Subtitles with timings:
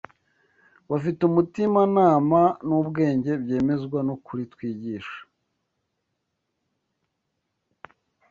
[0.89, 5.19] bafite umutimanama n’ubwenge byemezwa n’ukuri twigisha.